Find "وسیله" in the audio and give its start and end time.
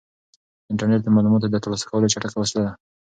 2.39-2.63